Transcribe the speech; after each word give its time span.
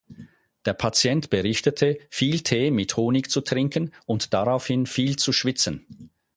Der 0.65 0.73
Patient 0.73 1.29
berichtete, 1.29 1.99
viel 2.09 2.39
Tee 2.39 2.71
mit 2.71 2.97
Honig 2.97 3.29
zu 3.29 3.39
trinken 3.39 3.93
und 4.07 4.33
daraufhin 4.33 4.87
viel 4.87 5.15
zu 5.17 5.31
schwitzen. 5.31 6.09